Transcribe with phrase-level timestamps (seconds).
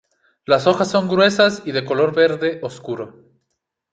[0.45, 3.23] Las hojas son gruesas y de color verde oscuro.